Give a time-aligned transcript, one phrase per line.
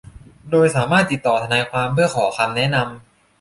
[0.51, 2.89] โดยสามารถติดต่อทนายความเพื่อขอคำแนะนำ